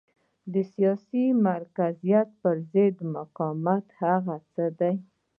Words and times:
د 0.53 0.55
سیاسي 0.73 1.25
مرکزیت 1.47 2.27
پرضد 2.41 2.95
مقاومت 3.15 3.85
هغه 4.01 4.35
څه 4.53 4.65
دي. 4.79 4.93